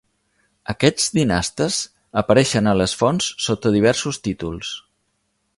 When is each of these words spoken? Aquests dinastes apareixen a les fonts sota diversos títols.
Aquests 0.71 1.11
dinastes 1.17 1.77
apareixen 2.23 2.71
a 2.71 2.75
les 2.81 2.97
fonts 3.05 3.31
sota 3.49 3.77
diversos 3.79 4.23
títols. 4.31 4.77